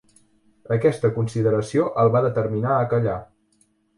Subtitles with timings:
[0.75, 3.21] Aquesta consideració el va determinar a callar.